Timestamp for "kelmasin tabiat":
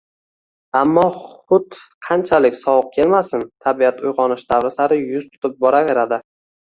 2.95-4.01